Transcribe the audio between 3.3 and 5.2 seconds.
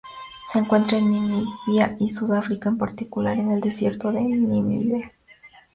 en el Desierto de Namibia.